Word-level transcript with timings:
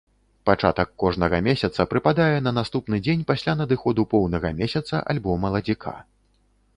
Пачатак 0.49 0.89
кожнага 1.01 1.39
месяца 1.47 1.85
прыпадае 1.91 2.37
на 2.47 2.53
наступны 2.59 2.99
дзень 3.07 3.21
пасля 3.33 3.55
надыходу 3.61 4.07
поўнага 4.15 4.53
месяца 4.63 5.03
альбо 5.15 5.37
маладзіка. 5.45 5.93